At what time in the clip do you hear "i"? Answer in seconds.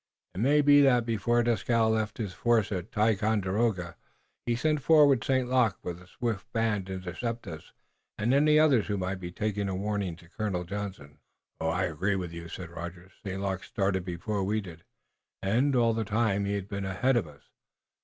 11.59-11.83